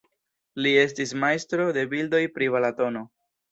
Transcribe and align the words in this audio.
Li 0.65 0.71
estis 0.83 1.13
majstro 1.25 1.69
de 1.77 1.85
bildoj 1.93 2.25
pri 2.39 2.51
Balatono. 2.59 3.07